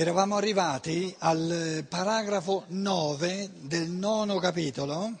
Eravamo 0.00 0.36
arrivati 0.36 1.14
al 1.18 1.84
paragrafo 1.86 2.64
9 2.68 3.50
del 3.64 3.90
nono 3.90 4.38
capitolo, 4.38 5.20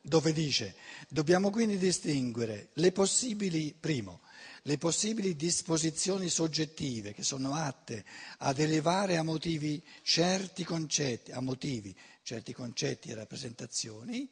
dove 0.00 0.32
dice, 0.32 0.74
dobbiamo 1.08 1.50
quindi 1.50 1.78
distinguere 1.78 2.70
le 2.72 2.90
possibili, 2.90 3.72
primo, 3.78 4.22
le 4.62 4.76
possibili 4.76 5.36
disposizioni 5.36 6.28
soggettive 6.28 7.14
che 7.14 7.22
sono 7.22 7.54
atte 7.54 8.04
ad 8.38 8.58
elevare 8.58 9.18
a 9.18 9.22
motivi 9.22 9.80
certi 10.02 10.64
concetti, 10.64 11.30
a 11.30 11.38
motivi 11.40 11.96
certi 12.24 12.52
concetti 12.52 13.08
e 13.08 13.14
rappresentazioni, 13.14 14.28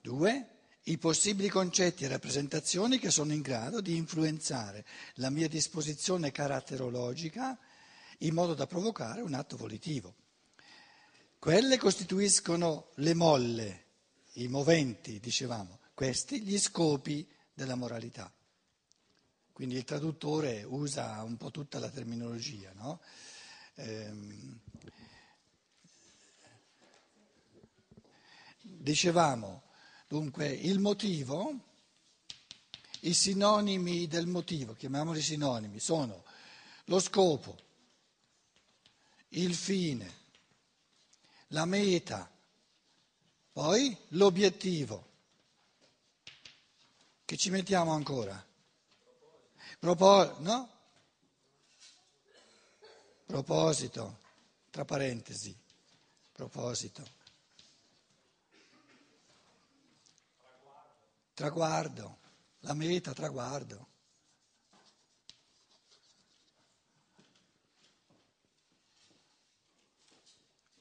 due, 0.00 0.48
i 0.84 0.96
possibili 0.98 1.48
concetti 1.48 2.04
e 2.04 2.08
rappresentazioni 2.08 2.98
che 2.98 3.10
sono 3.10 3.32
in 3.32 3.42
grado 3.42 3.80
di 3.80 3.96
influenzare 3.96 4.84
la 5.14 5.30
mia 5.30 5.48
disposizione 5.48 6.30
caratterologica 6.32 7.58
in 8.18 8.34
modo 8.34 8.54
da 8.54 8.66
provocare 8.66 9.20
un 9.20 9.34
atto 9.34 9.56
volitivo. 9.56 10.14
Quelle 11.38 11.78
costituiscono 11.78 12.90
le 12.96 13.14
molle, 13.14 13.84
i 14.34 14.48
moventi, 14.48 15.20
dicevamo, 15.20 15.78
questi 15.94 16.42
gli 16.42 16.58
scopi 16.58 17.26
della 17.52 17.74
moralità. 17.74 18.32
Quindi 19.52 19.76
il 19.76 19.84
traduttore 19.84 20.62
usa 20.64 21.22
un 21.22 21.36
po' 21.36 21.50
tutta 21.50 21.78
la 21.78 21.90
terminologia, 21.90 22.72
no? 22.74 23.00
ehm, 23.74 24.60
dicevamo 28.62 29.62
Dunque, 30.10 30.48
il 30.48 30.80
motivo, 30.80 31.54
i 33.02 33.14
sinonimi 33.14 34.08
del 34.08 34.26
motivo, 34.26 34.74
chiamiamoli 34.74 35.22
sinonimi, 35.22 35.78
sono 35.78 36.24
lo 36.86 36.98
scopo, 36.98 37.56
il 39.28 39.54
fine, 39.54 40.12
la 41.50 41.64
meta, 41.64 42.28
poi 43.52 43.96
l'obiettivo. 44.08 45.06
Che 47.24 47.36
ci 47.36 47.50
mettiamo 47.50 47.92
ancora? 47.92 48.44
Propo- 49.78 50.40
no? 50.40 50.70
Proposito, 53.26 54.18
tra 54.70 54.84
parentesi, 54.84 55.56
proposito. 56.32 57.19
Traguardo, 61.40 62.18
la 62.60 62.74
meta, 62.74 63.14
traguardo. 63.14 63.88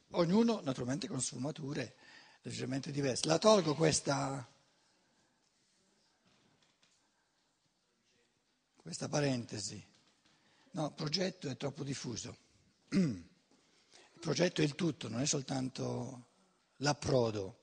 Ognuno 0.09 0.59
naturalmente 0.59 1.07
con 1.07 1.21
sfumature 1.21 1.95
leggermente 2.41 2.91
diverse. 2.91 3.25
La 3.27 3.37
tolgo 3.37 3.73
questa, 3.73 4.45
questa 8.75 9.07
parentesi. 9.07 9.81
No, 10.71 10.91
progetto 10.91 11.47
è 11.47 11.55
troppo 11.55 11.85
diffuso. 11.85 12.35
Il 12.89 14.19
progetto 14.19 14.59
è 14.59 14.65
il 14.65 14.75
tutto, 14.75 15.07
non 15.07 15.21
è 15.21 15.25
soltanto 15.25 16.25
l'approdo. 16.77 17.58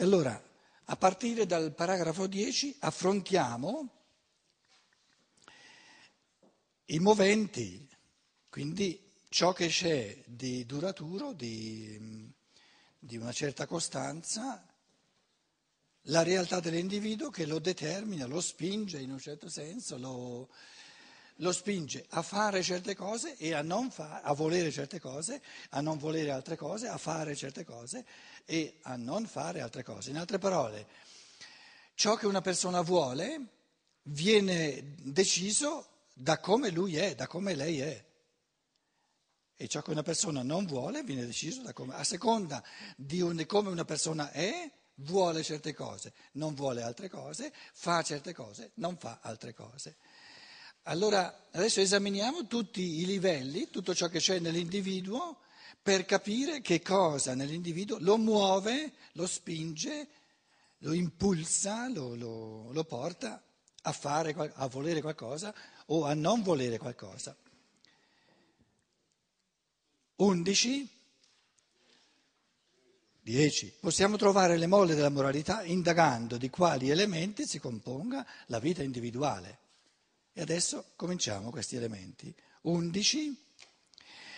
E 0.00 0.04
allora, 0.04 0.40
a 0.84 0.96
partire 0.96 1.44
dal 1.44 1.74
paragrafo 1.74 2.28
10, 2.28 2.76
affrontiamo 2.82 3.90
i 6.84 7.00
moventi, 7.00 7.84
quindi 8.48 9.10
ciò 9.28 9.52
che 9.52 9.66
c'è 9.66 10.22
di 10.24 10.64
duraturo, 10.66 11.32
di, 11.32 12.32
di 12.96 13.16
una 13.16 13.32
certa 13.32 13.66
costanza, 13.66 14.64
la 16.02 16.22
realtà 16.22 16.60
dell'individuo 16.60 17.30
che 17.30 17.44
lo 17.44 17.58
determina, 17.58 18.26
lo 18.26 18.40
spinge 18.40 19.00
in 19.00 19.10
un 19.10 19.18
certo 19.18 19.48
senso, 19.48 19.98
lo, 19.98 20.48
lo 21.40 21.52
spinge 21.52 22.04
a 22.10 22.22
fare 22.22 22.62
certe 22.62 22.94
cose 22.94 23.36
e 23.36 23.52
a, 23.54 23.62
non 23.62 23.90
fa, 23.90 24.20
a 24.22 24.32
volere 24.32 24.70
certe 24.70 25.00
cose, 25.00 25.42
a 25.70 25.80
non 25.80 25.98
volere 25.98 26.30
altre 26.30 26.56
cose, 26.56 26.88
a 26.88 26.98
fare 26.98 27.34
certe 27.36 27.64
cose 27.64 28.04
e 28.44 28.78
a 28.82 28.96
non 28.96 29.26
fare 29.26 29.60
altre 29.60 29.82
cose. 29.82 30.10
In 30.10 30.18
altre 30.18 30.38
parole, 30.38 30.86
ciò 31.94 32.16
che 32.16 32.26
una 32.26 32.40
persona 32.40 32.80
vuole 32.80 33.46
viene 34.02 34.94
deciso 35.02 35.86
da 36.12 36.38
come 36.38 36.70
lui 36.70 36.96
è, 36.96 37.14
da 37.14 37.26
come 37.26 37.54
lei 37.54 37.80
è. 37.80 38.06
E 39.60 39.66
ciò 39.68 39.82
che 39.82 39.90
una 39.90 40.02
persona 40.02 40.42
non 40.42 40.66
vuole 40.66 41.02
viene 41.02 41.26
deciso 41.26 41.62
da 41.62 41.72
come, 41.72 41.94
a 41.94 42.04
seconda 42.04 42.62
di 42.96 43.20
un, 43.20 43.44
come 43.46 43.70
una 43.70 43.84
persona 43.84 44.30
è, 44.30 44.70
vuole 45.00 45.42
certe 45.42 45.74
cose, 45.74 46.12
non 46.32 46.54
vuole 46.54 46.82
altre 46.82 47.08
cose, 47.08 47.52
fa 47.72 48.02
certe 48.02 48.32
cose, 48.32 48.70
non 48.74 48.96
fa 48.96 49.18
altre 49.20 49.54
cose. 49.54 49.96
Allora 50.84 51.48
adesso 51.52 51.80
esaminiamo 51.80 52.46
tutti 52.46 53.00
i 53.00 53.04
livelli, 53.04 53.68
tutto 53.70 53.94
ciò 53.94 54.08
che 54.08 54.18
c'è 54.18 54.38
nell'individuo 54.38 55.40
per 55.82 56.04
capire 56.04 56.60
che 56.60 56.82
cosa 56.82 57.34
nell'individuo 57.34 57.98
lo 58.00 58.16
muove, 58.18 58.92
lo 59.12 59.26
spinge, 59.26 60.08
lo 60.78 60.92
impulsa, 60.92 61.88
lo, 61.88 62.14
lo, 62.14 62.72
lo 62.72 62.84
porta 62.84 63.42
a, 63.82 63.92
fare, 63.92 64.34
a 64.54 64.66
volere 64.66 65.00
qualcosa 65.00 65.54
o 65.86 66.04
a 66.04 66.14
non 66.14 66.42
volere 66.42 66.78
qualcosa. 66.78 67.36
11. 70.16 70.88
10. 73.22 73.74
Possiamo 73.80 74.16
trovare 74.16 74.56
le 74.56 74.66
molle 74.66 74.94
della 74.94 75.10
moralità 75.10 75.62
indagando 75.62 76.36
di 76.36 76.50
quali 76.50 76.90
elementi 76.90 77.46
si 77.46 77.58
componga 77.58 78.26
la 78.46 78.58
vita 78.58 78.82
individuale. 78.82 79.58
E 80.38 80.42
adesso 80.42 80.92
cominciamo 80.94 81.50
questi 81.50 81.74
elementi. 81.74 82.32
11. 82.60 83.44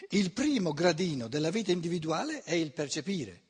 Il 0.08 0.32
primo 0.32 0.72
gradino 0.72 1.28
della 1.28 1.50
vita 1.50 1.72
individuale 1.72 2.42
è 2.42 2.54
il 2.54 2.72
percepire. 2.72 3.42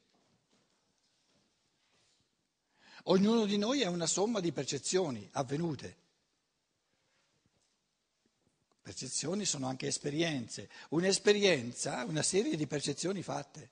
Ognuno 3.04 3.44
di 3.44 3.56
noi 3.56 3.82
è 3.82 3.86
una 3.86 4.06
somma 4.08 4.40
di 4.40 4.50
percezioni 4.50 5.28
avvenute. 5.34 5.96
Percezioni 8.82 9.44
sono 9.44 9.68
anche 9.68 9.86
esperienze. 9.86 10.68
Un'esperienza, 10.88 12.04
una 12.04 12.22
serie 12.24 12.56
di 12.56 12.66
percezioni 12.66 13.22
fatte. 13.22 13.70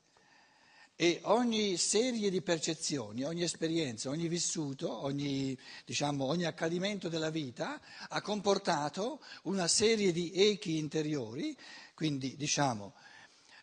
E 1.00 1.20
ogni 1.26 1.76
serie 1.76 2.28
di 2.28 2.42
percezioni, 2.42 3.22
ogni 3.22 3.44
esperienza, 3.44 4.10
ogni 4.10 4.26
vissuto, 4.26 5.04
ogni, 5.04 5.56
diciamo, 5.84 6.24
ogni 6.24 6.44
accadimento 6.44 7.08
della 7.08 7.30
vita 7.30 7.80
ha 8.08 8.20
comportato 8.20 9.22
una 9.42 9.68
serie 9.68 10.10
di 10.10 10.32
echi 10.34 10.76
interiori, 10.76 11.56
quindi 11.94 12.34
diciamo 12.34 12.94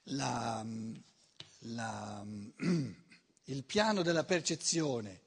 la, 0.04 0.66
la, 1.60 2.26
il 3.44 3.64
piano 3.66 4.02
della 4.02 4.24
percezione 4.24 5.20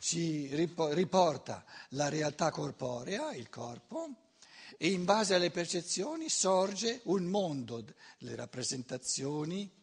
ci 0.00 0.48
riporta 0.52 1.64
la 1.90 2.08
realtà 2.08 2.50
corporea, 2.50 3.32
il 3.34 3.48
corpo, 3.48 4.32
e 4.76 4.88
in 4.88 5.04
base 5.04 5.36
alle 5.36 5.52
percezioni 5.52 6.28
sorge 6.28 7.02
un 7.04 7.22
mondo, 7.26 7.84
le 8.18 8.34
rappresentazioni, 8.34 9.78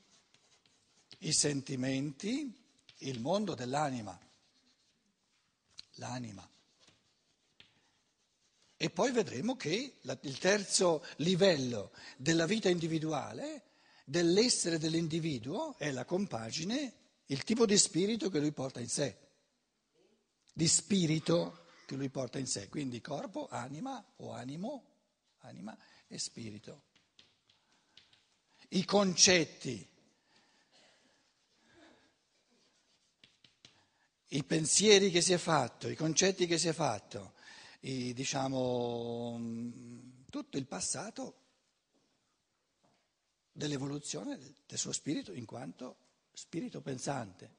i 1.20 1.34
sentimenti, 1.34 2.54
il 3.00 3.20
mondo 3.20 3.56
dell'anima, 3.56 4.18
l'anima. 5.96 6.48
E 8.80 8.90
poi 8.92 9.12
vedremo 9.12 9.56
che 9.56 9.98
il 10.22 10.38
terzo 10.38 11.04
livello 11.18 11.92
della 12.16 12.46
vita 12.46 12.70
individuale, 12.70 13.64
dell'essere 14.06 14.78
dell'individuo, 14.78 15.76
è 15.78 15.92
la 15.92 16.06
compagine, 16.06 16.94
il 17.26 17.44
tipo 17.44 17.66
di 17.66 17.78
spirito 17.78 18.30
che 18.30 18.40
lui 18.40 18.52
porta 18.52 18.80
in 18.80 18.88
sé, 18.88 19.18
di 20.54 20.68
spirito 20.68 21.66
che 21.88 21.96
lui 21.96 22.10
porta 22.10 22.38
in 22.38 22.48
sé, 22.48 22.70
quindi 22.70 23.02
corpo, 23.02 23.48
anima 23.50 24.04
o 24.18 24.32
animo, 24.32 24.86
anima 25.40 25.76
e 26.08 26.20
spirito. 26.20 26.84
I 28.70 28.86
concetti 28.86 29.88
i 34.30 34.44
pensieri 34.44 35.10
che 35.10 35.22
si 35.22 35.34
è 35.34 35.38
fatto, 35.38 35.88
i 35.88 35.96
concetti 35.96 36.48
che 36.48 36.58
si 36.58 36.68
è 36.68 36.74
fatto, 36.74 37.34
i, 37.82 38.14
diciamo, 38.14 39.40
tutto 40.30 40.58
il 40.58 40.66
passato 40.66 41.42
dell'evoluzione 43.52 44.38
del 44.38 44.78
suo 44.78 44.92
spirito 44.92 45.32
in 45.32 45.46
quanto 45.46 45.98
spirito 46.34 46.82
pensante. 46.82 47.56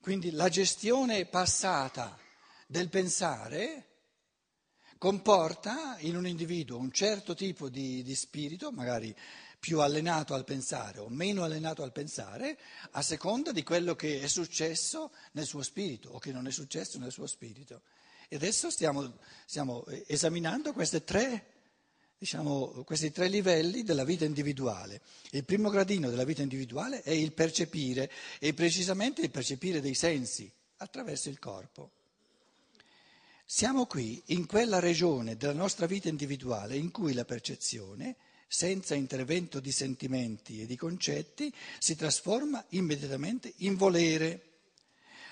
Quindi 0.00 0.30
la 0.30 0.48
gestione 0.48 1.26
passata 1.26 2.18
del 2.66 2.88
pensare 2.88 3.87
comporta 4.98 5.96
in 6.00 6.16
un 6.16 6.26
individuo 6.26 6.78
un 6.78 6.90
certo 6.90 7.34
tipo 7.34 7.68
di, 7.68 8.02
di, 8.02 8.14
spirito, 8.14 8.70
magari 8.72 9.14
più 9.58 9.80
allenato 9.80 10.34
al 10.34 10.44
pensare 10.44 10.98
o 10.98 11.08
meno 11.08 11.44
allenato 11.44 11.82
al 11.82 11.92
pensare, 11.92 12.58
a 12.92 13.02
seconda 13.02 13.52
di 13.52 13.62
quello 13.62 13.94
che 13.94 14.20
è 14.20 14.26
successo 14.26 15.12
nel 15.32 15.46
suo 15.46 15.62
spirito 15.62 16.10
o 16.10 16.18
che 16.18 16.32
non 16.32 16.46
è 16.46 16.50
successo 16.50 16.98
nel 16.98 17.12
suo 17.12 17.26
spirito. 17.26 17.82
E 18.28 18.36
adesso 18.36 18.70
stiamo, 18.70 19.18
stiamo 19.46 19.84
esaminando 20.06 20.74
tre, 21.04 21.46
diciamo, 22.18 22.84
questi 22.84 23.10
tre 23.10 23.28
livelli 23.28 23.82
della 23.82 24.04
vita 24.04 24.24
individuale. 24.24 25.00
Il 25.30 25.44
primo 25.44 25.70
gradino 25.70 26.10
della 26.10 26.24
vita 26.24 26.42
individuale 26.42 27.02
è 27.02 27.12
il 27.12 27.32
percepire, 27.32 28.10
e 28.38 28.52
precisamente 28.52 29.22
il 29.22 29.30
percepire 29.30 29.80
dei 29.80 29.94
sensi 29.94 30.50
attraverso 30.76 31.30
il 31.30 31.38
corpo. 31.38 31.92
Siamo 33.50 33.86
qui 33.86 34.22
in 34.26 34.44
quella 34.44 34.78
regione 34.78 35.38
della 35.38 35.54
nostra 35.54 35.86
vita 35.86 36.10
individuale 36.10 36.76
in 36.76 36.90
cui 36.90 37.14
la 37.14 37.24
percezione, 37.24 38.16
senza 38.46 38.94
intervento 38.94 39.58
di 39.58 39.72
sentimenti 39.72 40.60
e 40.60 40.66
di 40.66 40.76
concetti, 40.76 41.50
si 41.78 41.96
trasforma 41.96 42.62
immediatamente 42.68 43.54
in 43.60 43.76
volere. 43.76 44.58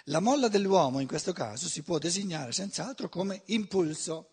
La 0.04 0.20
molla 0.20 0.48
dell'uomo 0.48 1.00
in 1.00 1.06
questo 1.06 1.34
caso 1.34 1.68
si 1.68 1.82
può 1.82 1.98
designare 1.98 2.52
senz'altro 2.52 3.10
come 3.10 3.42
impulso. 3.46 4.30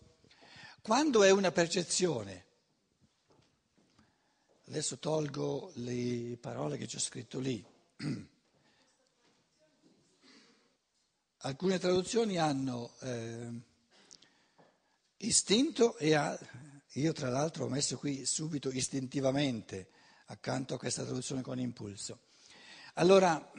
Quando 0.80 1.22
è 1.22 1.28
una 1.30 1.52
percezione, 1.52 2.46
adesso 4.66 4.96
tolgo 4.96 5.72
le 5.74 6.38
parole 6.40 6.78
che 6.78 6.84
ho 6.84 6.98
scritto 6.98 7.38
lì, 7.38 7.62
alcune 11.36 11.78
traduzioni 11.78 12.38
hanno... 12.38 12.94
Eh, 13.00 13.72
Istinto 15.26 15.96
e 15.98 16.14
a, 16.14 16.38
io 16.92 17.12
tra 17.12 17.28
l'altro 17.28 17.64
ho 17.64 17.68
messo 17.68 17.98
qui 17.98 18.24
subito 18.24 18.70
istintivamente 18.70 19.88
accanto 20.26 20.74
a 20.74 20.78
questa 20.78 21.04
traduzione 21.04 21.42
con 21.42 21.58
impulso. 21.58 22.20
Allora, 22.94 23.52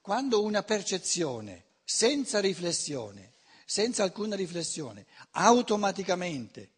quando 0.00 0.42
una 0.42 0.62
percezione 0.62 1.64
senza 1.84 2.40
riflessione, 2.40 3.34
senza 3.66 4.02
alcuna 4.02 4.36
riflessione, 4.36 5.06
automaticamente, 5.32 6.72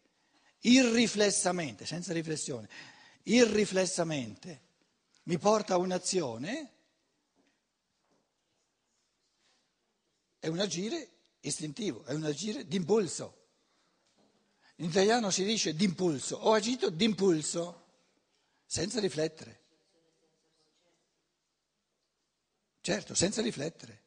irriflessamente, 0.61 1.85
senza 1.85 2.13
riflessione, 2.13 2.69
irriflessamente 3.23 4.61
mi 5.23 5.37
porta 5.37 5.75
a 5.75 5.77
un'azione, 5.77 6.71
è 10.39 10.47
un 10.47 10.59
agire 10.59 11.09
istintivo, 11.41 12.03
è 12.05 12.13
un 12.13 12.23
agire 12.23 12.65
d'impulso. 12.65 13.46
In 14.77 14.85
italiano 14.85 15.31
si 15.31 15.43
dice 15.43 15.75
d'impulso, 15.75 16.35
ho 16.37 16.53
agito 16.53 16.89
d'impulso, 16.89 17.85
senza 18.65 18.99
riflettere. 18.99 19.61
Certo, 22.81 23.15
senza 23.15 23.41
riflettere. 23.41 24.03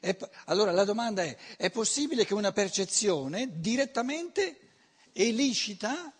E, 0.00 0.16
allora 0.46 0.72
la 0.72 0.84
domanda 0.84 1.22
è, 1.22 1.36
è 1.56 1.70
possibile 1.70 2.24
che 2.24 2.34
una 2.34 2.52
percezione 2.52 3.60
direttamente 3.60 4.60
e 5.12 5.30
licita 5.30 6.12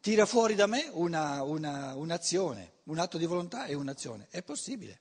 tira 0.00 0.26
fuori 0.26 0.54
da 0.54 0.66
me 0.66 0.88
una, 0.92 1.42
una, 1.42 1.94
un'azione, 1.94 2.72
un 2.84 2.98
atto 2.98 3.18
di 3.18 3.26
volontà 3.26 3.66
e 3.66 3.74
un'azione? 3.74 4.28
È 4.30 4.42
possibile. 4.42 5.00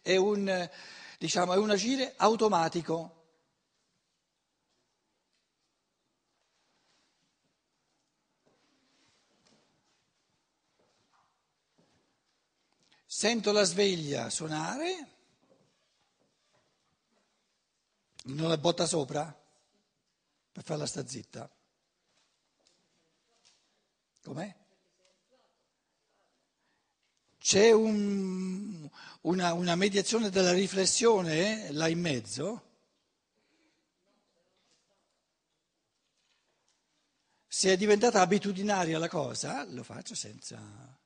È 0.00 0.16
un, 0.16 0.70
diciamo, 1.18 1.52
è 1.54 1.56
un 1.56 1.70
agire 1.70 2.14
automatico. 2.16 3.21
Sento 13.14 13.52
la 13.52 13.64
sveglia 13.64 14.30
suonare, 14.30 15.08
non 18.24 18.48
la 18.48 18.56
botta 18.56 18.86
sopra 18.86 19.22
per 20.50 20.64
farla 20.64 20.86
sta 20.86 21.06
zitta. 21.06 21.48
Com'è? 24.22 24.56
C'è 27.36 27.70
un, 27.70 28.88
una, 29.20 29.52
una, 29.52 29.76
mediazione 29.76 30.30
della 30.30 30.52
riflessione 30.52 31.66
eh, 31.66 31.72
là 31.72 31.88
in 31.88 32.00
mezzo? 32.00 32.62
Se 37.46 37.72
è 37.72 37.76
diventata 37.76 38.22
abitudinaria 38.22 38.98
la 38.98 39.08
cosa, 39.10 39.64
lo 39.64 39.82
faccio 39.82 40.14
senza... 40.14 40.98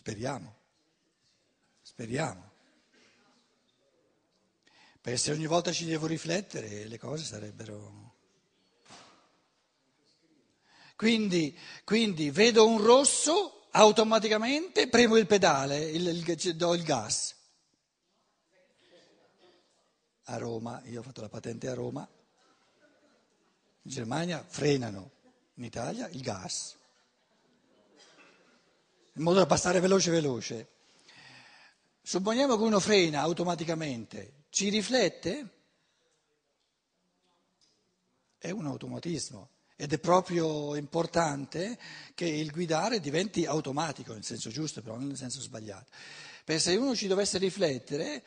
Speriamo, 0.00 0.56
speriamo. 1.82 2.50
Perché 4.98 5.18
se 5.18 5.30
ogni 5.30 5.44
volta 5.44 5.72
ci 5.72 5.84
devo 5.84 6.06
riflettere 6.06 6.86
le 6.86 6.98
cose 6.98 7.22
sarebbero... 7.22 8.14
Quindi, 10.96 11.54
quindi 11.84 12.30
vedo 12.30 12.66
un 12.66 12.82
rosso, 12.82 13.66
automaticamente 13.72 14.88
premo 14.88 15.16
il 15.16 15.26
pedale, 15.26 15.84
il, 15.84 16.06
il, 16.06 16.56
do 16.56 16.72
il 16.72 16.82
gas. 16.82 17.36
A 20.24 20.36
Roma, 20.38 20.80
io 20.86 21.00
ho 21.00 21.02
fatto 21.02 21.20
la 21.20 21.28
patente 21.28 21.68
a 21.68 21.74
Roma, 21.74 22.08
in 23.82 23.90
Germania 23.90 24.42
frenano, 24.48 25.10
in 25.56 25.64
Italia 25.64 26.08
il 26.08 26.22
gas 26.22 26.78
in 29.20 29.26
modo 29.26 29.38
da 29.38 29.46
passare 29.46 29.80
veloce 29.80 30.10
veloce. 30.10 30.68
Supponiamo 32.02 32.56
che 32.56 32.62
uno 32.62 32.80
frena 32.80 33.20
automaticamente, 33.20 34.44
ci 34.48 34.70
riflette? 34.70 35.48
È 38.38 38.50
un 38.50 38.64
automatismo 38.64 39.50
ed 39.76 39.92
è 39.92 39.98
proprio 39.98 40.74
importante 40.74 41.78
che 42.14 42.24
il 42.24 42.50
guidare 42.50 42.98
diventi 42.98 43.44
automatico, 43.44 44.14
nel 44.14 44.24
senso 44.24 44.48
giusto, 44.48 44.80
però 44.80 44.96
non 44.96 45.08
nel 45.08 45.18
senso 45.18 45.42
sbagliato. 45.42 45.90
Perché 46.42 46.62
se 46.62 46.76
uno 46.76 46.96
ci 46.96 47.06
dovesse 47.06 47.36
riflettere, 47.36 48.24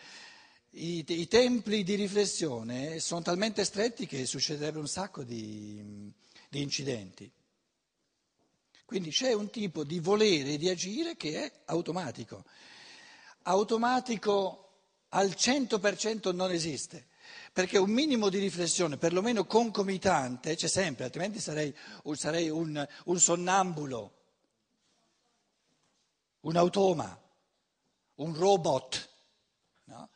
i, 0.75 1.03
i 1.08 1.27
templi 1.27 1.84
di 1.84 1.96
riflessione 1.96 3.00
sono 3.00 3.24
talmente 3.24 3.65
stretti 3.65 4.06
che 4.06 4.27
succederebbe 4.27 4.77
un 4.77 4.88
sacco 4.88 5.24
di, 5.24 6.12
di 6.50 6.62
incidenti. 6.62 7.32
Quindi 8.94 9.10
c'è 9.10 9.34
un 9.34 9.50
tipo 9.50 9.84
di 9.84 9.98
volere 9.98 10.56
di 10.56 10.70
agire 10.70 11.18
che 11.18 11.46
è 11.46 11.52
automatico. 11.66 12.44
Automatico 13.42 14.70
al 15.10 15.30
100% 15.30 16.32
non 16.32 16.52
esiste, 16.52 17.08
perché 17.52 17.80
un 17.80 17.90
minimo 17.90 18.30
di 18.30 18.38
riflessione, 18.38 18.98
perlomeno 18.98 19.46
concomitante, 19.46 20.56
c'è 20.56 20.68
sempre, 20.68 21.06
altrimenti 21.06 21.40
sarei, 21.40 21.76
sarei 22.12 22.52
un, 22.52 22.88
un, 23.06 23.20
sonnambulo, 23.20 24.14
un 26.42 26.56
automa, 26.56 27.20
un 28.18 28.36
robot. 28.36 29.10
No? 29.86 30.10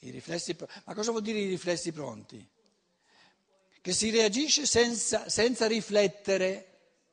Riflessi, 0.00 0.56
ma 0.84 0.94
cosa 0.94 1.12
vuol 1.12 1.22
dire 1.22 1.38
i 1.38 1.46
riflessi 1.46 1.92
pronti? 1.92 2.54
Che 3.86 3.92
si 3.92 4.10
reagisce 4.10 4.66
senza, 4.66 5.28
senza 5.28 5.68
riflettere, 5.68 7.04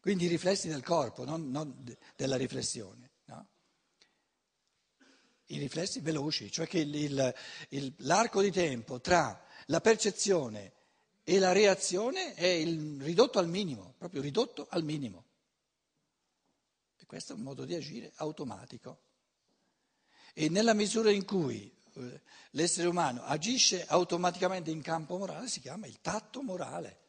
quindi 0.00 0.26
i 0.26 0.28
riflessi 0.28 0.68
del 0.68 0.84
corpo, 0.84 1.24
non, 1.24 1.50
non 1.50 1.84
della 2.14 2.36
riflessione. 2.36 3.10
No? 3.24 3.48
I 5.46 5.58
riflessi 5.58 5.98
veloci, 5.98 6.48
cioè 6.48 6.68
che 6.68 6.78
il, 6.78 6.94
il, 6.94 7.34
il, 7.70 7.92
l'arco 7.96 8.40
di 8.40 8.52
tempo 8.52 9.00
tra 9.00 9.44
la 9.66 9.80
percezione 9.80 10.74
e 11.24 11.40
la 11.40 11.50
reazione 11.50 12.34
è 12.34 12.62
ridotto 12.62 13.40
al 13.40 13.48
minimo, 13.48 13.96
proprio 13.98 14.22
ridotto 14.22 14.68
al 14.70 14.84
minimo. 14.84 15.24
E 16.98 17.04
questo 17.04 17.32
è 17.32 17.34
un 17.34 17.42
modo 17.42 17.64
di 17.64 17.74
agire 17.74 18.12
automatico. 18.18 19.00
E 20.32 20.48
nella 20.48 20.72
misura 20.72 21.10
in 21.10 21.24
cui 21.24 21.81
l'essere 22.50 22.88
umano 22.88 23.22
agisce 23.22 23.84
automaticamente 23.86 24.70
in 24.70 24.82
campo 24.82 25.18
morale, 25.18 25.48
si 25.48 25.60
chiama 25.60 25.86
il 25.86 26.00
tatto 26.00 26.42
morale. 26.42 27.00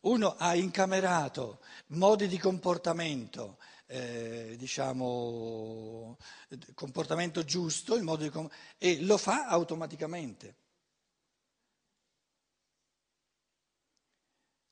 Uno 0.00 0.36
ha 0.36 0.54
incamerato 0.54 1.60
modi 1.88 2.28
di 2.28 2.38
comportamento, 2.38 3.58
eh, 3.86 4.54
diciamo, 4.56 6.16
comportamento 6.74 7.44
giusto, 7.44 7.98
com- 8.30 8.50
e 8.78 9.00
lo 9.02 9.18
fa 9.18 9.46
automaticamente. 9.46 10.64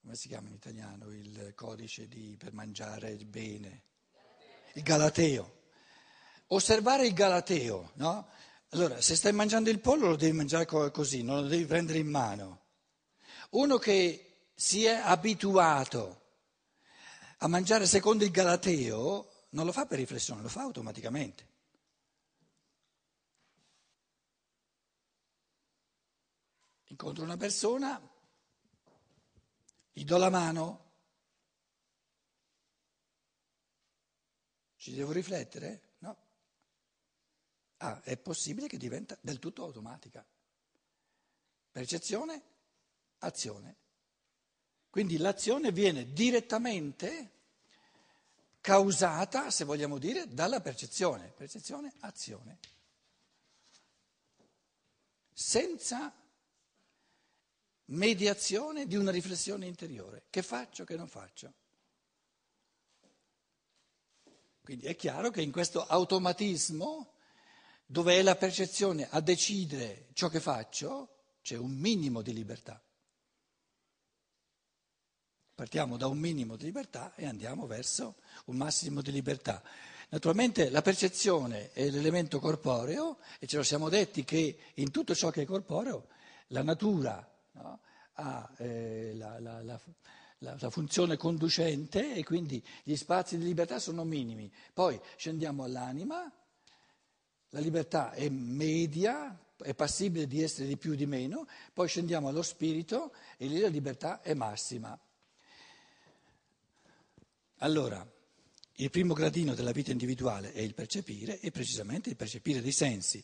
come 0.04 0.16
si 0.16 0.28
chiama 0.28 0.48
in 0.48 0.54
italiano 0.54 1.10
il 1.10 1.52
codice 1.56 2.06
di, 2.06 2.36
per 2.38 2.52
mangiare 2.52 3.16
bene? 3.24 3.82
Il 4.74 4.82
Galateo. 4.82 5.63
Osservare 6.48 7.06
il 7.06 7.14
Galateo, 7.14 7.92
no? 7.94 8.28
Allora, 8.70 9.00
se 9.00 9.14
stai 9.14 9.32
mangiando 9.32 9.70
il 9.70 9.80
pollo 9.80 10.08
lo 10.08 10.16
devi 10.16 10.36
mangiare 10.36 10.66
così, 10.66 11.22
non 11.22 11.42
lo 11.42 11.48
devi 11.48 11.64
prendere 11.64 11.98
in 11.98 12.08
mano. 12.08 12.62
Uno 13.50 13.78
che 13.78 14.50
si 14.54 14.84
è 14.84 14.94
abituato 14.94 16.22
a 17.38 17.48
mangiare 17.48 17.86
secondo 17.86 18.24
il 18.24 18.30
Galateo 18.30 19.30
non 19.50 19.66
lo 19.66 19.72
fa 19.72 19.86
per 19.86 19.98
riflessione, 19.98 20.42
lo 20.42 20.48
fa 20.48 20.62
automaticamente. 20.62 21.52
Incontro 26.86 27.22
una 27.22 27.36
persona, 27.36 28.00
gli 29.92 30.04
do 30.04 30.16
la 30.16 30.30
mano, 30.30 30.92
ci 34.76 34.92
devo 34.94 35.12
riflettere? 35.12 35.83
Ah, 37.84 38.00
è 38.02 38.16
possibile 38.16 38.66
che 38.66 38.78
diventa 38.78 39.14
del 39.20 39.38
tutto 39.38 39.62
automatica. 39.62 40.24
Percezione, 41.70 42.42
azione. 43.18 43.76
Quindi 44.88 45.18
l'azione 45.18 45.70
viene 45.70 46.10
direttamente 46.14 47.32
causata, 48.62 49.50
se 49.50 49.64
vogliamo 49.64 49.98
dire, 49.98 50.26
dalla 50.28 50.62
percezione. 50.62 51.30
Percezione, 51.36 51.92
azione. 52.00 52.58
Senza 55.34 56.10
mediazione 57.86 58.86
di 58.86 58.96
una 58.96 59.10
riflessione 59.10 59.66
interiore. 59.66 60.24
Che 60.30 60.42
faccio, 60.42 60.84
che 60.84 60.96
non 60.96 61.08
faccio? 61.08 61.52
Quindi 64.62 64.86
è 64.86 64.96
chiaro 64.96 65.28
che 65.28 65.42
in 65.42 65.52
questo 65.52 65.84
automatismo, 65.84 67.13
dove 67.86 68.18
è 68.18 68.22
la 68.22 68.36
percezione 68.36 69.08
a 69.10 69.20
decidere 69.20 70.08
ciò 70.12 70.28
che 70.28 70.40
faccio, 70.40 71.08
c'è 71.42 71.56
un 71.56 71.72
minimo 71.72 72.22
di 72.22 72.32
libertà. 72.32 72.82
Partiamo 75.54 75.96
da 75.96 76.08
un 76.08 76.18
minimo 76.18 76.56
di 76.56 76.64
libertà 76.64 77.14
e 77.14 77.26
andiamo 77.26 77.66
verso 77.66 78.16
un 78.46 78.56
massimo 78.56 79.02
di 79.02 79.12
libertà. 79.12 79.62
Naturalmente 80.08 80.68
la 80.70 80.82
percezione 80.82 81.72
è 81.72 81.88
l'elemento 81.90 82.40
corporeo 82.40 83.18
e 83.38 83.46
ce 83.46 83.56
lo 83.56 83.62
siamo 83.62 83.88
detti 83.88 84.24
che 84.24 84.58
in 84.74 84.90
tutto 84.90 85.14
ciò 85.14 85.30
che 85.30 85.42
è 85.42 85.44
corporeo 85.44 86.08
la 86.48 86.62
natura 86.62 87.26
no, 87.52 87.80
ha 88.14 88.50
eh, 88.58 89.12
la, 89.14 89.38
la, 89.40 89.62
la, 89.62 89.80
la, 90.38 90.70
funzione 90.70 91.16
conducente 91.16 92.14
e 92.14 92.24
quindi 92.24 92.62
gli 92.82 92.96
spazi 92.96 93.38
di 93.38 93.44
libertà 93.44 93.78
sono 93.78 94.04
minimi. 94.04 94.52
Poi 94.72 95.00
scendiamo 95.16 95.64
all'anima, 95.64 96.30
la 97.54 97.60
libertà 97.60 98.10
è 98.10 98.28
media, 98.28 99.38
è 99.62 99.74
passibile 99.74 100.26
di 100.26 100.42
essere 100.42 100.66
di 100.66 100.76
più 100.76 100.96
di 100.96 101.06
meno, 101.06 101.46
poi 101.72 101.86
scendiamo 101.86 102.26
allo 102.26 102.42
spirito 102.42 103.14
e 103.36 103.46
lì 103.46 103.60
la 103.60 103.68
libertà 103.68 104.20
è 104.22 104.34
massima. 104.34 104.98
Allora, 107.58 108.04
il 108.78 108.90
primo 108.90 109.14
gradino 109.14 109.54
della 109.54 109.70
vita 109.70 109.92
individuale 109.92 110.52
è 110.52 110.60
il 110.60 110.74
percepire 110.74 111.38
e 111.38 111.52
precisamente 111.52 112.10
il 112.10 112.16
percepire 112.16 112.60
dei 112.60 112.72
sensi. 112.72 113.22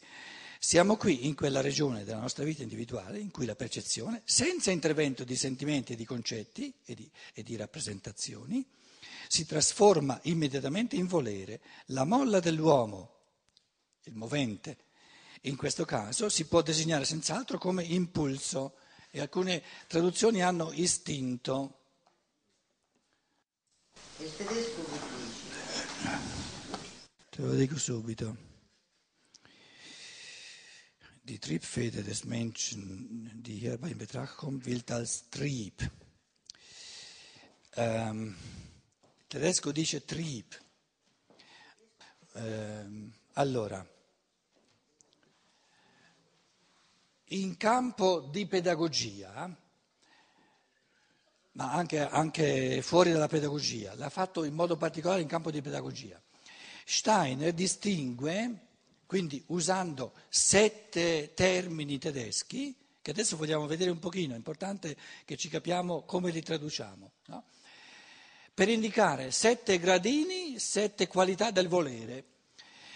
Siamo 0.60 0.96
qui 0.96 1.26
in 1.26 1.34
quella 1.34 1.60
regione 1.60 2.04
della 2.04 2.20
nostra 2.20 2.44
vita 2.44 2.62
individuale 2.62 3.18
in 3.18 3.32
cui 3.32 3.46
la 3.46 3.56
percezione, 3.56 4.22
senza 4.24 4.70
intervento 4.70 5.24
di 5.24 5.34
sentimenti 5.34 5.94
e 5.94 5.96
di 5.96 6.04
concetti 6.04 6.72
e 6.84 6.94
di, 6.94 7.10
e 7.34 7.42
di 7.42 7.56
rappresentazioni, 7.56 8.64
si 9.26 9.44
trasforma 9.44 10.20
immediatamente 10.24 10.94
in 10.94 11.08
volere. 11.08 11.60
La 11.86 12.04
molla 12.04 12.38
dell'uomo, 12.38 13.19
il 14.04 14.14
movente, 14.14 14.78
in 15.42 15.56
questo 15.56 15.84
caso 15.84 16.28
si 16.28 16.46
può 16.46 16.62
designare 16.62 17.04
senz'altro 17.04 17.58
come 17.58 17.84
impulso 17.84 18.76
e 19.10 19.20
alcune 19.20 19.62
traduzioni 19.86 20.42
hanno 20.42 20.72
istinto. 20.72 21.78
Il 24.18 24.36
tedesco? 24.36 24.88
Te 27.30 27.42
lo 27.42 27.54
dico 27.54 27.78
subito. 27.78 28.48
Die 31.22 31.38
Triebfeder 31.38 32.02
des 32.02 32.24
Menschen, 32.24 33.30
die 33.42 33.58
hierbei 33.58 33.90
in 33.90 33.98
Betracht 33.98 34.36
kommt, 34.36 34.64
gilt 34.64 34.90
als 34.90 35.28
Trieb. 35.28 35.88
Ähm, 37.76 38.36
tedesco 39.28 39.70
dice 39.70 40.04
Trieb. 40.04 40.58
Ähm, 42.34 43.14
allora, 43.34 43.86
in 47.32 47.56
campo 47.56 48.20
di 48.20 48.46
pedagogia, 48.46 49.56
ma 51.52 51.72
anche, 51.72 51.98
anche, 52.00 52.82
fuori 52.82 53.12
dalla 53.12 53.28
pedagogia, 53.28 53.94
l'ha 53.94 54.08
fatto 54.08 54.44
in 54.44 54.54
modo 54.54 54.76
particolare 54.76 55.20
in 55.20 55.28
campo 55.28 55.50
di 55.50 55.62
pedagogia. 55.62 56.20
Steiner 56.84 57.52
distingue, 57.52 58.66
quindi 59.06 59.42
usando 59.48 60.12
sette 60.28 61.34
termini 61.34 61.98
tedeschi, 61.98 62.76
che 63.02 63.10
adesso 63.10 63.36
vogliamo 63.36 63.66
vedere 63.66 63.90
un 63.90 63.98
pochino, 63.98 64.34
è 64.34 64.36
importante 64.36 64.96
che 65.24 65.36
ci 65.36 65.48
capiamo 65.48 66.02
come 66.02 66.30
li 66.30 66.42
traduciamo, 66.42 67.12
no? 67.26 67.44
per 68.52 68.68
indicare 68.68 69.30
sette 69.30 69.78
gradini, 69.78 70.58
sette 70.58 71.06
qualità 71.06 71.50
del 71.50 71.68
volere. 71.68 72.24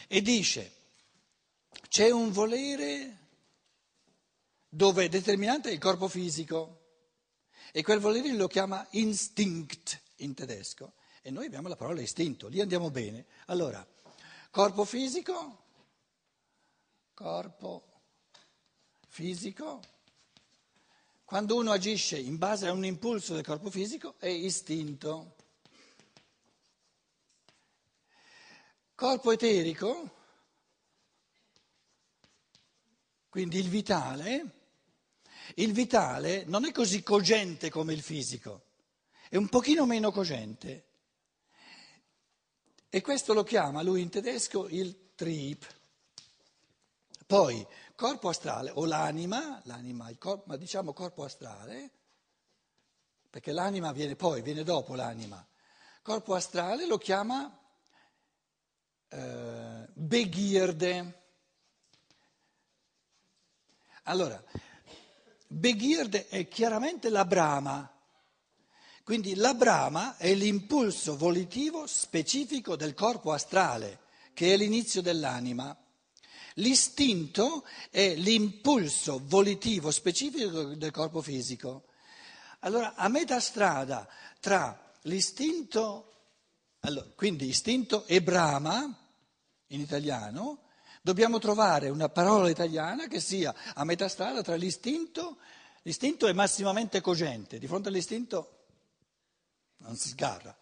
E 0.08 0.20
dice, 0.22 0.72
c'è 1.88 2.10
un 2.10 2.30
volere 2.30 3.18
dove 4.68 5.08
determinante 5.08 5.70
è 5.70 5.72
il 5.72 5.78
corpo 5.78 6.08
fisico, 6.08 6.80
e 7.72 7.82
quel 7.82 7.98
volere 7.98 8.32
lo 8.32 8.46
chiama 8.46 8.86
instinct 8.90 10.00
in 10.16 10.34
tedesco. 10.34 10.94
E 11.22 11.30
noi 11.30 11.46
abbiamo 11.46 11.68
la 11.68 11.76
parola 11.76 12.00
istinto, 12.00 12.48
lì 12.48 12.60
andiamo 12.60 12.90
bene. 12.90 13.26
Allora, 13.46 13.84
corpo 14.50 14.84
fisico, 14.84 15.64
corpo 17.14 18.02
fisico. 19.08 19.80
Quando 21.24 21.56
uno 21.56 21.72
agisce 21.72 22.18
in 22.18 22.36
base 22.36 22.66
a 22.66 22.72
un 22.72 22.84
impulso 22.84 23.34
del 23.34 23.44
corpo 23.44 23.70
fisico 23.70 24.16
è 24.18 24.28
istinto. 24.28 25.33
Corpo 28.96 29.32
eterico, 29.32 30.10
quindi 33.28 33.58
il 33.58 33.68
vitale, 33.68 34.50
il 35.56 35.72
vitale 35.72 36.44
non 36.44 36.64
è 36.64 36.70
così 36.70 37.02
cogente 37.02 37.70
come 37.70 37.92
il 37.92 38.02
fisico, 38.02 38.66
è 39.28 39.34
un 39.34 39.48
pochino 39.48 39.84
meno 39.84 40.12
cogente. 40.12 40.84
E 42.88 43.00
questo 43.00 43.32
lo 43.32 43.42
chiama 43.42 43.82
lui 43.82 44.00
in 44.00 44.10
tedesco 44.10 44.68
il 44.68 45.12
Trieb. 45.16 45.66
Poi 47.26 47.66
corpo 47.96 48.28
astrale 48.28 48.70
o 48.76 48.84
l'anima, 48.84 49.60
l'anima 49.64 50.08
corpo, 50.16 50.44
ma 50.46 50.56
diciamo 50.56 50.92
corpo 50.92 51.24
astrale, 51.24 51.90
perché 53.28 53.50
l'anima 53.50 53.90
viene 53.90 54.14
poi, 54.14 54.40
viene 54.40 54.62
dopo 54.62 54.94
l'anima. 54.94 55.44
Corpo 56.00 56.34
astrale 56.34 56.86
lo 56.86 56.98
chiama 56.98 57.58
Begierde. 60.04 61.22
Allora, 64.02 64.42
Beghirde 65.46 66.28
è 66.28 66.46
chiaramente 66.46 67.08
la 67.08 67.24
brama, 67.24 67.90
quindi 69.02 69.34
la 69.34 69.54
brama 69.54 70.18
è 70.18 70.34
l'impulso 70.34 71.16
volitivo 71.16 71.86
specifico 71.86 72.76
del 72.76 72.92
corpo 72.92 73.32
astrale, 73.32 74.00
che 74.34 74.52
è 74.52 74.56
l'inizio 74.58 75.00
dell'anima. 75.00 75.74
L'istinto 76.56 77.64
è 77.90 78.14
l'impulso 78.14 79.22
volitivo 79.24 79.90
specifico 79.90 80.74
del 80.74 80.90
corpo 80.90 81.22
fisico. 81.22 81.84
Allora, 82.60 82.94
a 82.94 83.08
metà 83.08 83.40
strada 83.40 84.06
tra 84.38 84.92
l'istinto, 85.02 86.12
allora, 86.80 87.06
quindi 87.16 87.46
istinto 87.48 88.04
e 88.04 88.22
brama, 88.22 88.98
in 89.68 89.80
italiano, 89.80 90.64
Dobbiamo 91.04 91.38
trovare 91.38 91.90
una 91.90 92.08
parola 92.08 92.48
italiana 92.48 93.08
che 93.08 93.20
sia 93.20 93.54
a 93.74 93.84
metà 93.84 94.08
strada 94.08 94.40
tra 94.40 94.54
l'istinto, 94.54 95.36
l'istinto 95.82 96.26
è 96.26 96.32
massimamente 96.32 97.02
cogente, 97.02 97.58
di 97.58 97.66
fronte 97.66 97.90
all'istinto 97.90 98.64
non 99.84 99.96
si 99.96 100.08
sgarra. 100.08 100.56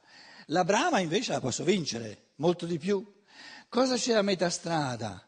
La 0.46 0.64
brama 0.64 0.98
invece 0.98 1.30
la 1.30 1.38
posso 1.38 1.62
vincere, 1.62 2.30
molto 2.38 2.66
di 2.66 2.76
più. 2.76 3.22
Cosa 3.68 3.94
c'è 3.94 4.14
a 4.14 4.22
metà 4.22 4.50
strada 4.50 5.24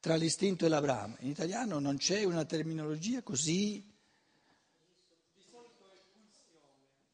tra 0.00 0.16
l'istinto 0.16 0.66
e 0.66 0.68
la 0.68 0.80
brama? 0.80 1.14
In 1.20 1.28
italiano 1.28 1.78
non 1.78 1.96
c'è 1.96 2.24
una 2.24 2.44
terminologia 2.44 3.22
così... 3.22 3.86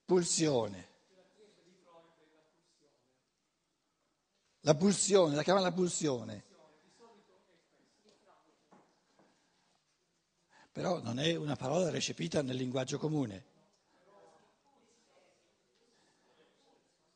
pulsione. 0.06 0.92
La 4.64 4.74
pulsione, 4.74 5.34
la 5.34 5.42
chiamano 5.42 5.66
la 5.66 5.72
pulsione. 5.72 6.44
Però 10.72 11.00
non 11.02 11.18
è 11.18 11.34
una 11.36 11.54
parola 11.54 11.90
recepita 11.90 12.40
nel 12.40 12.56
linguaggio 12.56 12.98
comune. 12.98 13.44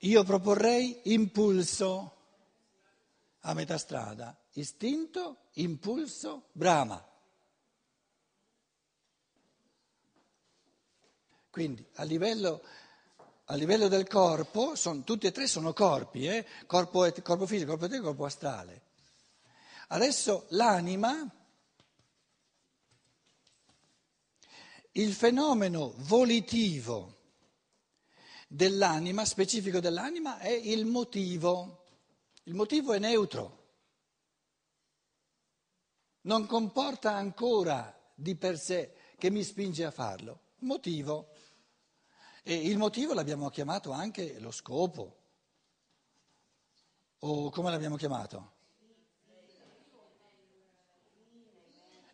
Io 0.02 0.22
proporrei 0.24 1.00
impulso 1.04 2.16
a 3.40 3.54
metà 3.54 3.78
strada, 3.78 4.38
istinto, 4.52 5.48
impulso, 5.54 6.48
brama. 6.52 7.02
Quindi 11.50 11.84
a 11.94 12.02
livello, 12.02 12.62
a 13.50 13.54
livello 13.54 13.88
del 13.88 14.06
corpo, 14.06 14.74
son, 14.74 15.04
tutti 15.04 15.26
e 15.26 15.32
tre 15.32 15.46
sono 15.46 15.72
corpi, 15.72 16.26
eh? 16.26 16.44
corpo, 16.66 17.10
corpo 17.22 17.46
fisico, 17.46 17.70
corpo 17.70 17.86
eterico, 17.86 18.08
corpo 18.08 18.26
astrale. 18.26 18.82
Adesso 19.88 20.46
l'anima, 20.50 21.26
il 24.92 25.12
fenomeno 25.14 25.94
volitivo 25.96 27.16
dell'anima, 28.46 29.24
specifico 29.24 29.80
dell'anima, 29.80 30.38
è 30.38 30.50
il 30.50 30.84
motivo. 30.84 31.84
Il 32.44 32.54
motivo 32.54 32.92
è 32.92 32.98
neutro, 32.98 33.56
non 36.22 36.46
comporta 36.46 37.14
ancora 37.14 37.98
di 38.14 38.34
per 38.36 38.58
sé 38.58 38.92
che 39.16 39.30
mi 39.30 39.42
spinge 39.42 39.86
a 39.86 39.90
farlo. 39.90 40.40
Motivo. 40.60 41.30
E 42.48 42.54
il 42.54 42.78
motivo 42.78 43.12
l'abbiamo 43.12 43.50
chiamato 43.50 43.90
anche 43.90 44.38
lo 44.38 44.50
scopo. 44.50 45.16
O 47.18 47.50
come 47.50 47.70
l'abbiamo 47.70 47.96
chiamato? 47.96 48.52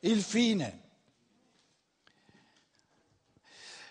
Il 0.00 0.20
fine. 0.20 0.82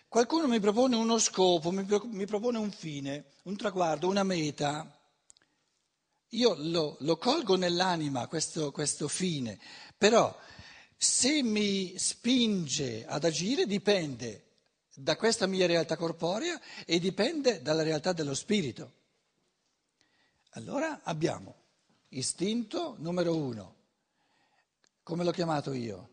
Qualcuno 0.10 0.50
mi 0.50 0.60
propone 0.60 0.98
uno 0.98 1.18
scopo, 1.18 1.72
mi 1.72 2.26
propone 2.26 2.58
un 2.58 2.72
fine, 2.72 3.28
un 3.44 3.56
traguardo, 3.56 4.10
una 4.10 4.24
meta. 4.24 5.00
Io 6.28 6.56
lo, 6.58 6.98
lo 7.00 7.16
colgo 7.16 7.56
nell'anima 7.56 8.28
questo, 8.28 8.74
questo 8.74 9.08
fine, 9.08 9.58
però 9.98 10.38
se 10.98 11.42
mi 11.42 11.98
spinge 11.98 13.06
ad 13.06 13.24
agire 13.24 13.66
dipende 13.66 14.48
da 14.96 15.16
questa 15.16 15.48
mia 15.48 15.66
realtà 15.66 15.96
corporea 15.98 16.60
e 16.86 17.00
dipende 17.00 17.62
dalla 17.62 17.84
realtà 17.84 18.14
dello 18.14 18.36
spirito. 18.36 19.02
Allora 20.52 21.02
abbiamo 21.04 21.56
istinto 22.10 22.96
numero 23.00 23.36
uno, 23.36 23.76
come 25.02 25.24
l'ho 25.24 25.32
chiamato 25.32 25.74
io? 25.74 26.10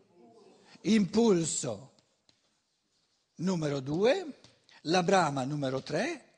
Impulso 0.81 1.93
numero 3.35 3.79
due, 3.79 4.39
la 4.83 5.03
brama 5.03 5.43
numero 5.43 5.81
tre, 5.81 6.29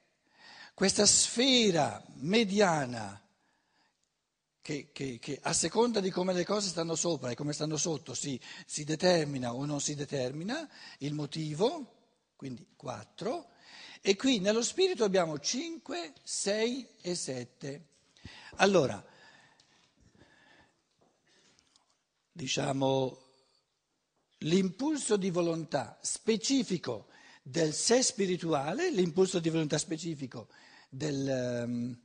questa 0.74 1.06
sfera 1.06 2.04
mediana 2.16 3.22
che, 4.62 4.90
che, 4.92 5.20
che, 5.20 5.40
a 5.44 5.54
seconda 5.54 6.00
di 6.00 6.10
come 6.10 6.34
le 6.34 6.46
cose 6.46 6.70
stanno 6.70 6.96
sopra 6.96 7.30
e 7.30 7.36
come 7.36 7.54
stanno 7.54 7.78
sotto 7.78 8.14
si, 8.14 8.40
si 8.66 8.84
determina 8.84 9.54
o 9.54 9.66
non 9.66 9.82
si 9.82 9.94
determina 9.94 10.68
il 11.00 11.14
motivo, 11.14 12.03
quindi 12.44 12.68
4, 12.76 13.52
e 14.02 14.18
qui 14.18 14.40
nello 14.40 14.64
spirito 14.64 15.06
abbiamo 15.06 15.40
5, 15.40 16.14
6 16.22 16.88
e 17.00 17.16
7. 17.16 17.88
Allora, 18.56 19.02
diciamo, 22.30 23.18
l'impulso 24.40 25.16
di 25.16 25.30
volontà 25.30 25.98
specifico 26.02 27.08
del 27.42 27.74
sé 27.74 28.04
spirituale, 28.04 28.92
l'impulso 28.92 29.40
di 29.40 29.50
volontà 29.50 29.78
specifico 29.78 30.50
del 30.90 31.64
um, 31.66 31.98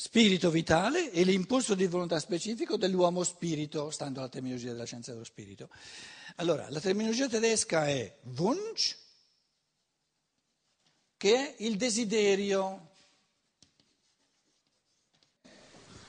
spirito 0.00 0.48
vitale 0.48 1.10
e 1.12 1.24
l'impulso 1.24 1.74
di 1.74 1.86
volontà 1.86 2.18
specifico 2.18 2.78
dell'uomo 2.78 3.22
spirito, 3.22 3.90
stando 3.90 4.20
alla 4.20 4.30
terminologia 4.30 4.70
della 4.70 4.86
scienza 4.86 5.12
dello 5.12 5.24
spirito. 5.24 5.68
Allora, 6.36 6.70
la 6.70 6.80
terminologia 6.80 7.28
tedesca 7.28 7.86
è 7.86 8.16
Wunsch, 8.38 8.96
che 11.18 11.34
è 11.34 11.54
il 11.58 11.76
desiderio. 11.76 12.92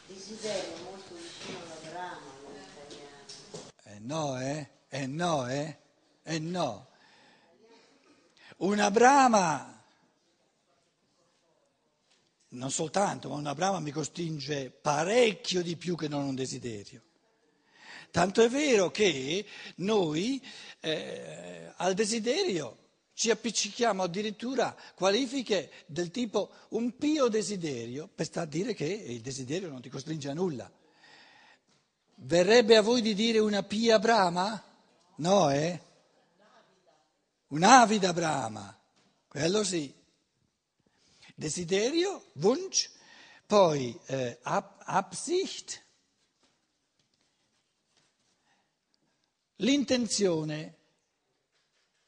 Desiderio 0.08 0.84
molto 0.86 1.14
vicino 1.14 1.60
alla 1.60 1.90
brama. 1.92 2.32
Eh 3.84 4.00
no, 4.00 4.40
eh? 4.40 4.70
Eh 4.88 5.06
no, 5.06 5.50
eh? 5.50 5.78
Eh 6.24 6.40
no. 6.40 6.88
Una 8.60 8.90
brama, 8.90 9.81
non 12.52 12.72
soltanto, 12.72 13.30
ma 13.30 13.36
una 13.36 13.54
brama 13.54 13.80
mi 13.80 13.92
costringe 13.92 14.70
parecchio 14.70 15.62
di 15.62 15.78
più 15.78 15.96
che 15.96 16.08
non 16.08 16.24
un 16.24 16.36
desiderio. 16.36 17.02
Tanto 18.10 18.42
è 18.42 18.50
vero 18.50 18.92
che 18.92 19.46
noi 19.76 20.46
eh, 20.82 21.72
al 21.78 21.94
desiderio 21.94 22.78
ci 23.14 23.30
appiccichiamo 23.30 24.04
addirittura 24.04 24.76
qualifiche 24.96 25.72
del 25.86 26.12
tipo 26.12 26.50
un 26.70 26.98
pio 26.98 27.30
desiderio, 27.30 28.10
per 28.14 28.26
sta 28.26 28.42
a 28.42 28.46
dire 28.46 28.74
che 28.74 28.86
il 28.86 29.22
desiderio 29.22 29.70
non 29.70 29.82
ti 29.82 29.90
costringe 29.90 30.30
a 30.30 30.34
nulla. 30.34 30.70
Verrebbe 32.16 32.76
a 32.76 32.82
voi 32.82 33.02
di 33.02 33.14
dire 33.14 33.40
una 33.40 33.64
pia 33.64 33.98
brama? 33.98 34.62
No, 35.16 35.50
eh? 35.52 35.82
Un'avida 37.48 38.12
brama, 38.12 38.78
quello 39.28 39.64
sì. 39.64 40.01
Desiderio, 41.42 42.26
Wunsch, 42.34 42.88
poi 43.48 44.00
eh, 44.06 44.38
Absicht, 44.44 45.84
L'intenzione, 49.56 50.76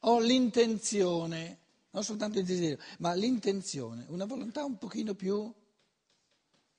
ho 0.01 0.19
l'intenzione, 0.19 1.59
non 1.91 2.03
soltanto 2.03 2.39
il 2.39 2.45
desiderio, 2.45 2.79
ma 2.99 3.13
l'intenzione, 3.13 4.05
una 4.09 4.25
volontà 4.25 4.63
un 4.63 4.77
pochino 4.77 5.13
più, 5.13 5.53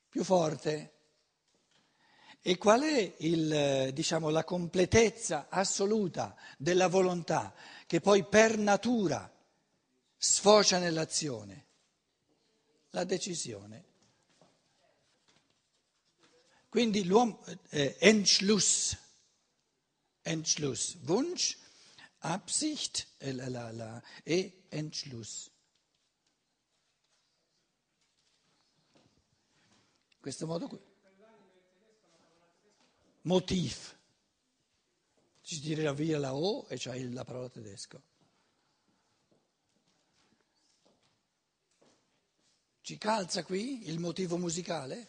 più 0.08 0.24
forte. 0.24 0.92
E 2.40 2.58
qual 2.58 2.82
è 2.82 3.14
il, 3.18 3.90
diciamo, 3.92 4.30
la 4.30 4.42
completezza 4.42 5.46
assoluta 5.48 6.36
della 6.58 6.88
volontà 6.88 7.54
che 7.86 8.00
poi 8.00 8.24
per 8.24 8.58
natura 8.58 9.32
sfocia 10.16 10.78
nell'azione? 10.78 11.66
La 12.94 13.02
decisione. 13.02 13.84
Quindi 16.68 17.04
l'uomo, 17.04 17.44
eh, 17.70 17.96
Entschluss, 17.98 18.96
Entschluss. 20.22 20.96
Wunsch, 21.02 21.58
Absicht 22.18 23.08
eh, 23.18 23.34
e 24.22 24.66
Entschluss. 24.68 25.50
In 30.10 30.20
questo 30.20 30.46
modo 30.46 30.68
qui. 30.68 30.80
Motiv. 33.22 33.98
Ci 35.40 35.60
tira 35.60 35.92
via 35.92 36.20
la 36.20 36.32
O 36.32 36.64
e 36.68 36.76
c'hai 36.78 37.12
la 37.12 37.24
parola 37.24 37.48
tedesca. 37.48 38.00
Ci 42.84 42.98
calza 42.98 43.42
qui 43.44 43.88
il 43.88 43.98
motivo 43.98 44.36
musicale? 44.36 45.08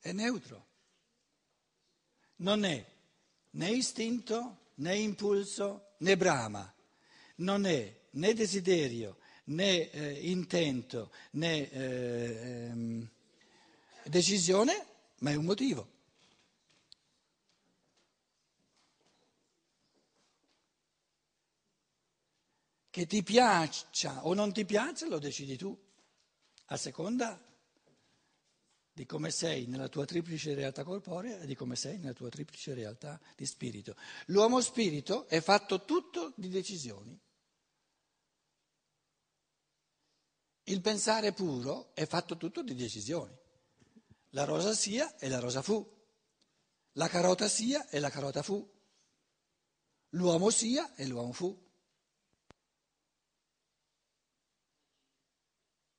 È 0.00 0.10
neutro 0.10 0.66
non 2.38 2.64
è 2.64 2.84
né 3.50 3.70
istinto, 3.70 4.72
né 4.76 4.96
impulso, 4.96 5.94
né 5.98 6.16
brama, 6.16 6.72
non 7.36 7.64
è 7.64 7.96
né 8.10 8.34
desiderio, 8.34 9.18
né 9.44 9.90
eh, 9.90 10.30
intento, 10.30 11.12
né 11.32 11.70
eh, 11.70 12.68
ehm, 12.70 13.08
decisione, 14.04 14.86
ma 15.20 15.30
è 15.30 15.36
un 15.36 15.44
motivo. 15.44 15.96
Che 22.98 23.06
ti 23.06 23.22
piaccia 23.22 24.26
o 24.26 24.34
non 24.34 24.52
ti 24.52 24.64
piaccia 24.64 25.06
lo 25.06 25.20
decidi 25.20 25.56
tu, 25.56 25.72
a 26.64 26.76
seconda 26.76 27.40
di 28.92 29.06
come 29.06 29.30
sei 29.30 29.66
nella 29.66 29.86
tua 29.86 30.04
triplice 30.04 30.52
realtà 30.52 30.82
corporea 30.82 31.38
e 31.38 31.46
di 31.46 31.54
come 31.54 31.76
sei 31.76 31.98
nella 31.98 32.12
tua 32.12 32.28
triplice 32.28 32.74
realtà 32.74 33.20
di 33.36 33.46
spirito. 33.46 33.94
L'uomo 34.26 34.60
spirito 34.60 35.28
è 35.28 35.40
fatto 35.40 35.84
tutto 35.84 36.32
di 36.34 36.48
decisioni. 36.48 37.16
Il 40.64 40.80
pensare 40.80 41.32
puro 41.32 41.94
è 41.94 42.04
fatto 42.04 42.36
tutto 42.36 42.64
di 42.64 42.74
decisioni. 42.74 43.38
La 44.30 44.42
rosa 44.42 44.74
sia 44.74 45.16
e 45.18 45.28
la 45.28 45.38
rosa 45.38 45.62
fu. 45.62 45.88
La 46.94 47.06
carota 47.06 47.46
sia 47.46 47.88
e 47.90 48.00
la 48.00 48.10
carota 48.10 48.42
fu. 48.42 48.68
L'uomo 50.08 50.50
sia 50.50 50.96
e 50.96 51.06
l'uomo 51.06 51.30
fu. 51.30 51.66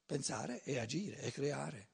Pensare 0.10 0.64
e 0.64 0.80
agire 0.80 1.22
e 1.22 1.32
creare. 1.32 1.89